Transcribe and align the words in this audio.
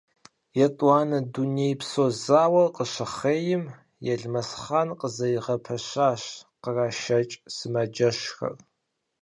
ЕтӀуанэ 0.65 1.19
Дунейпсо 1.33 2.05
зауэр 2.23 2.67
къыщыхъейм, 2.75 3.63
Елмэсхъан 4.13 4.89
къызэригъэпэщащ 4.99 6.23
кърашэкӀ 6.63 7.35
сымаджэщхэр. 7.55 8.53